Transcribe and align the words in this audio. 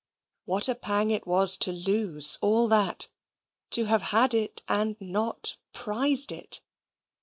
What 0.45 0.67
a 0.67 0.73
pang 0.73 1.11
it 1.11 1.27
was 1.27 1.55
to 1.57 1.71
lose 1.71 2.39
all 2.41 2.67
that: 2.69 3.09
to 3.69 3.85
have 3.85 4.01
had 4.01 4.33
it 4.33 4.63
and 4.67 4.99
not 4.99 5.57
prized 5.73 6.31
it! 6.31 6.61